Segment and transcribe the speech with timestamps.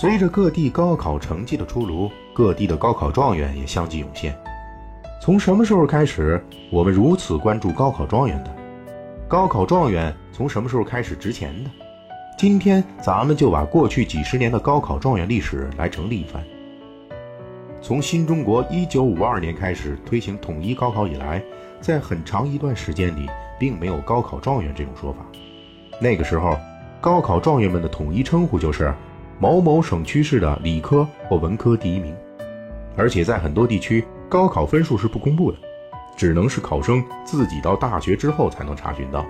[0.00, 4.32] 随着各地高考成绩的出炉，各地的高考状元也相继涌现。
[5.20, 6.40] 从什么时候开始，
[6.70, 8.56] 我们如此关注高考状元的？
[9.26, 11.70] 高考状元从什么时候开始值钱的？
[12.38, 16.44] 今天咱们就把过去几十年的高考状元历史来整理一番。
[17.82, 21.42] 从新中国一九五二年开始推行统一高考以来，
[21.80, 23.28] 在很长一段时间里，
[23.58, 25.26] 并没有高考状元这种说法。
[26.00, 26.56] 那个时候，
[27.00, 28.94] 高考状元们的统一称呼就是
[29.40, 32.12] 某某省区市的理科或文科第一名，
[32.96, 35.58] 而且在很多地区，高考分数是不公布的，
[36.16, 39.24] 只能是考生自己到大学之后才能查询到。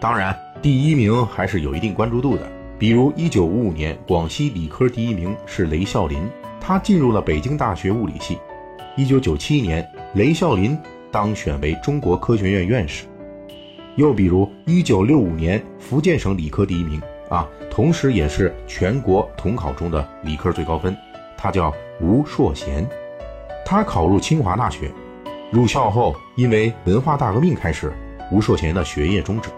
[0.00, 6.28] 当然，第一名还是有一定关注度的，比如一九五五年广西理科第一名是雷孝林。
[6.60, 8.36] 他进入了北京大学物理系。
[8.96, 10.76] 一九九七年，雷孝林
[11.10, 13.06] 当选为中国科学院院士。
[13.96, 20.94] 又比如，一九六五年，福建省理科第一名啊，同时也是全国统考中的理科最高分，
[21.36, 22.86] 他叫吴硕贤。
[23.64, 24.90] 他考入清华大学。
[25.50, 27.92] 入校后，因为文化大革命开始，
[28.30, 29.48] 吴硕贤的学业终止。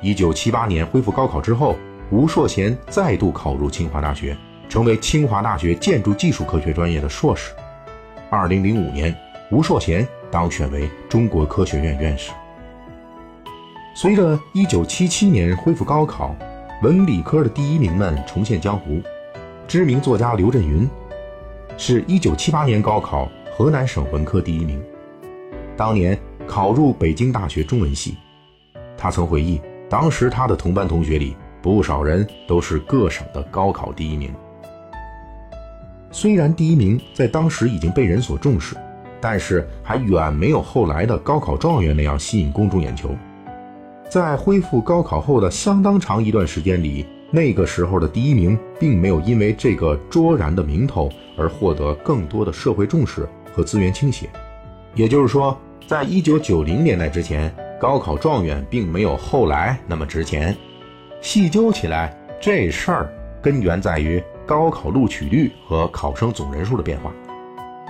[0.00, 1.74] 一九七八年恢复高考之后，
[2.10, 4.36] 吴硕贤再度考入清华大学。
[4.68, 7.54] 成为清华大学建筑技术科学专业的硕士。
[8.28, 9.16] 二零零五年，
[9.50, 12.32] 吴硕贤当选为中国科学院院士。
[13.96, 16.36] 随着一九七七年恢复高考，
[16.80, 19.02] 文理科的第一名们重现江湖。
[19.66, 20.88] 知名作家刘震云
[21.76, 24.80] 是一九七八年高考河南省文科第一名，
[25.76, 28.16] 当年考入北京大学中文系。
[28.96, 34.32] 他曾回忆，当时他的同班同学里不少人都是各省的高考第一名。
[36.12, 38.76] 虽然第一名在当时已经被人所重视，
[39.20, 43.10] 但是还远没有后来的高考状元那样吸引公众眼球。
[44.08, 54.28] 在恢复高考后的相当长一段时间里，那个时候的第一名并没有因为这个卓然的名头而获得更多的社会重视和资源倾斜。
[54.94, 60.56] 也就是说，在一九九零年代之前，高考状元并没有后来那么值钱。
[61.20, 64.22] 细究起来，这事儿根源在于。
[64.46, 67.12] 高考录取率和考生总人数的变化，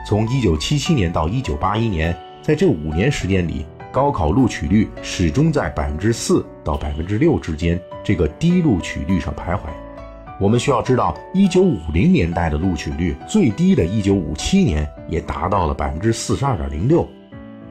[0.04, 2.12] 从一九七七年到一九八一年，
[2.42, 9.60] 在这五年时间里，高考录取率始终在百分之四到百分之六之间这个低录取率上徘徊。
[10.40, 17.08] 我们需要知道，一九五零年代的录取率最低的一九五七年也达到了百分之四十二点零六，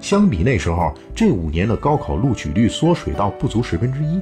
[0.02, 4.22] 相比那时候，这五年的高考录取率缩水到不足十分之一。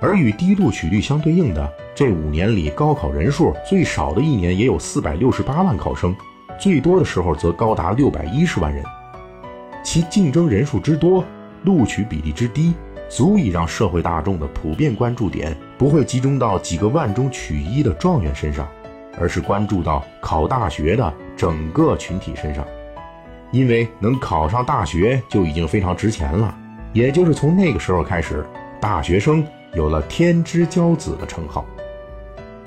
[0.00, 6.14] 而与低录取率相对应的，这五年里高考人数最少的一年也有四百六十八万考生，
[6.58, 8.84] 最多的时候则高达六百一十万人。
[9.90, 11.24] 其竞争人数之多，
[11.64, 12.74] 录取比例之低，
[13.08, 18.68] 足以让社会大众的普遍关注点不会集中到几个万中取一的状元身上，
[19.18, 22.62] 而是关注到考大学的整个群体身上。
[23.50, 26.54] 因为能考上大学就已经非常值钱了，
[26.92, 28.44] 也就是从那个时候开始，
[28.78, 29.42] 大学生。
[29.72, 31.64] 有了“天之骄子”的称号，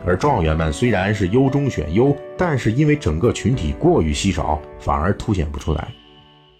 [0.03, 5.87] 而状元们虽然是优中选优，但是因为整个群体过于稀少，反而凸显不出来。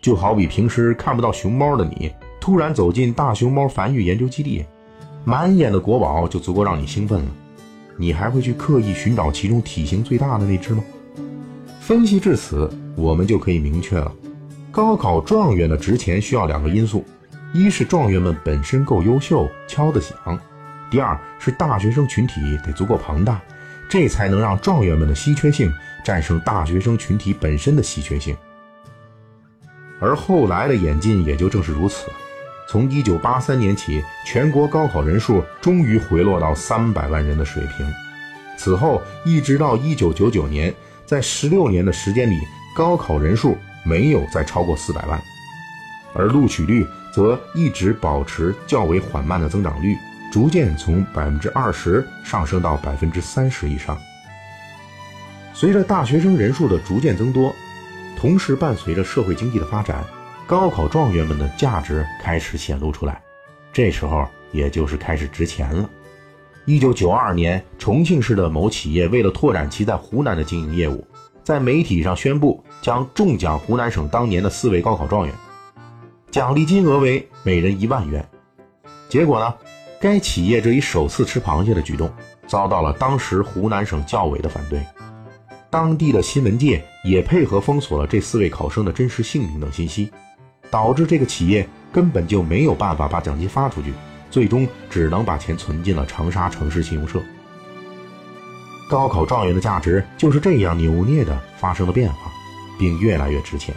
[0.02, 4.66] 就好比平时看不到熊猫的你，突然走进大熊猫繁育研究基地，
[5.24, 7.32] 满眼的国宝就足够让你兴奋了。
[7.98, 10.84] 你还会去刻意寻找其中体型最大的那只吗？
[11.80, 14.12] 分析至此，我们就可以明确了：
[14.72, 17.06] 高考状元的值钱需要两个因素。
[17.54, 20.16] 一是状元们本身够优秀，敲得响；
[20.90, 23.40] 第二是大学生群体得足够庞大，
[23.90, 25.72] 这才能让状元们的稀缺性
[26.04, 28.36] 战胜大学生群体本身的稀缺性。
[30.02, 32.08] 而后来的演进也就正是如此。
[32.68, 37.90] 从1983年起，全国高考人数终于回落到300万人的水平。
[38.58, 40.74] 此后一直到1999年，
[41.06, 42.40] 在16年的时间里，
[42.76, 45.22] 高考人数没有再超过400万，
[46.14, 46.86] 而录取率。
[47.14, 49.98] 则一直保持较为缓慢的增长率，
[50.32, 53.98] 逐渐从百分之二十上升到百分之三十以上。
[55.54, 57.54] 随着大学生人数的逐渐增多，
[58.22, 60.06] 同时伴随着社会经济的发展，
[60.46, 63.20] 高考状元们的价值开始显露出来。
[63.74, 65.90] 这时候，也就是开始值钱了。
[66.66, 71.04] 一九九二年，重庆市的某企业为了拓展其在湖南的经营业务，
[71.44, 75.34] 在媒体上宣布将中奖湖南省当年的四位高考状元。
[76.30, 78.24] 奖励金额为每人一万元，
[79.10, 79.52] 结果呢？
[80.00, 82.08] 该企业这一首次吃螃蟹的举动，
[82.46, 84.80] 遭到了当时湖南省教委的反对，
[85.72, 90.12] 当地的新闻界也配合封锁了这四位考生的真实姓名等信息，
[90.70, 93.94] 导致这个企业根本就没有办法把奖金发出去，
[94.30, 97.22] 最终只能把钱存进了长沙城市信用社。
[98.90, 102.30] 高考状元的价值就是这样扭捏的发生了变化，
[102.78, 103.74] 并越来越值钱。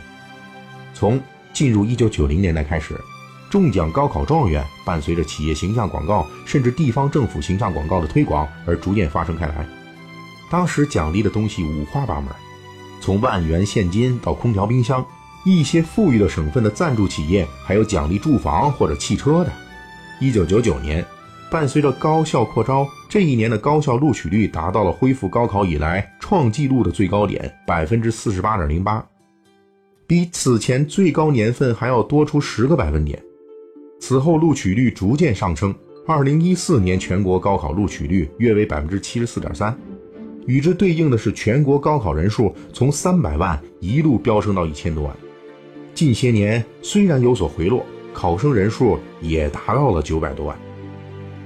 [0.93, 1.21] 从
[1.53, 3.01] 进入1990年代开始，
[3.49, 9.65] 中奖高考状元伴随着企业形象广告，甚至地方政府形象广告的推广而逐渐发生开来。
[10.55, 12.29] 当时奖励的东西五花八门，
[13.01, 15.05] 从万元现金到空调、冰箱，
[15.45, 19.51] 一些富裕的省份的赞助企业还有奖励住房或者汽车的。
[20.21, 21.05] 1999年。
[21.51, 29.05] 伴随着高校扩招，这一年的高校录取率达到了恢复高考以来创纪录的最高点，百分之四十八点零八，
[30.07, 33.21] 比此前最高年份还要多出十个百分点。
[34.01, 35.75] 此后录取率逐渐上升，
[36.07, 39.77] 二零一四年全国高考录取率约为百分之七十四点三，
[40.47, 45.17] 与之对应的是全国高考人数从三百万一路飙升到一千多万。
[45.95, 50.57] 近些年虽然有所回落，考生人数也达到了九百多万。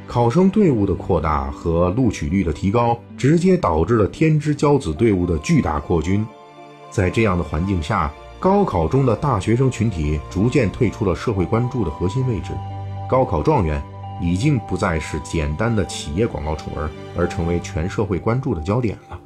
[0.06, 6.26] 考生队伍的扩大和录取率的提高，直接导致了天之骄子队伍的巨大扩军。
[6.90, 8.10] 在这样的环境下，
[8.40, 12.52] 高考中的大学生群体逐渐退出了社会关注的核心位置。
[13.06, 13.82] 高考状元
[14.20, 19.18] 已经不再是简单的企业广告宠儿，而成为全社会关注的焦点了。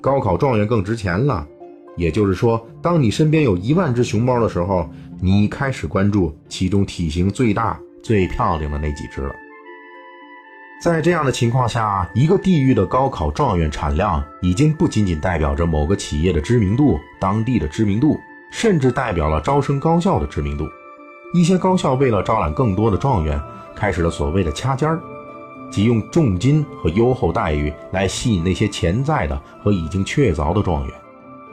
[0.00, 1.46] 高考状元更值钱了，
[1.96, 4.88] 也就是说，当你身边有一万只熊猫的时候，
[5.20, 9.34] 你开始关注其中体型最大、最漂亮的那几只了。
[10.80, 18.16] 在这样的情况下，一个地域的高考状元产量已经不仅仅代表着某个企业的知名度、当地的知名度，
[18.52, 20.64] 甚至代表了招生高校的知名度。
[21.34, 23.40] 一些高校为了招揽更多的状元，
[23.78, 25.00] 开始了所谓的掐尖儿，
[25.70, 30.94] 即用重金和优厚待遇来吸引那些潜在的和已经确凿的状元，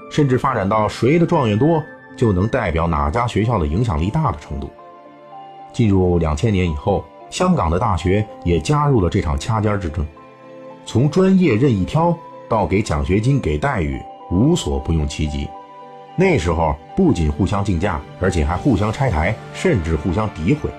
[0.10, 1.82] 甚至发展到谁的状元多，
[2.18, 4.72] 就能代表哪家学校的影响力大的程度。
[5.72, 7.06] 进入两千年以后。
[7.32, 10.06] 香港的大学也加入了这场掐尖之争，
[10.86, 12.16] 从专业任意挑
[12.48, 14.00] 到给奖学金、给待遇，
[14.32, 15.50] 无所不用其极。
[16.16, 20.70] 那时候不仅互相竞价，而且还互相拆台，甚至互相诋毁。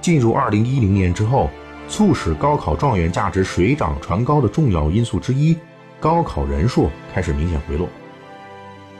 [0.00, 1.50] 进入二零一零年之后，
[1.88, 5.56] 促使高考状元价值水涨船高的重要因素之一，
[5.98, 7.88] 高考人数开始明显回落。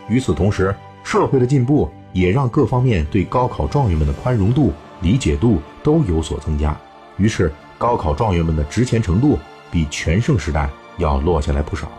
[0.09, 4.73] 与此同时，社会的进步也让各方面对高考状元们的宽容度。
[5.03, 6.79] 理解度都有所增加，
[7.17, 9.39] 于是高考状元们的值钱程度
[9.71, 10.69] 比全盛时代
[10.99, 11.91] 要落下来不少。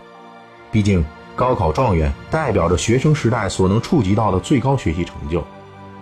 [0.71, 1.03] 毕竟，
[1.35, 5.43] 高考状元代表着学生时代所能触及到的最高学习成就，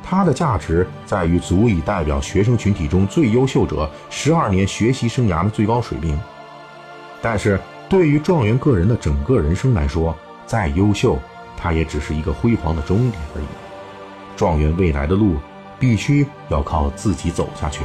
[0.04, 6.20] 它的价值在于足以代表学生群体中最优秀者十二年学习生涯的最高水平。
[7.22, 10.16] 但是，对于状元个人的整个人生来说，
[10.46, 11.18] 再优秀，
[11.58, 13.46] 它也只是一个辉煌的终点而已。
[14.36, 15.38] 状元未来的路。
[15.80, 17.80] 必须要靠自己走下去。